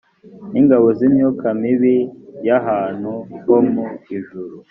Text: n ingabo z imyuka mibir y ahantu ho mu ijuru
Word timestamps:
n 0.51 0.53
ingabo 0.61 0.87
z 0.97 0.99
imyuka 1.07 1.47
mibir 1.61 2.01
y 2.47 2.51
ahantu 2.59 3.11
ho 3.43 3.57
mu 3.71 3.85
ijuru 4.17 4.55